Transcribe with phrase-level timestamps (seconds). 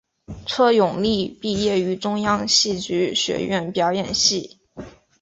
[0.47, 4.59] 车永莉毕业于中央戏剧学院表演系。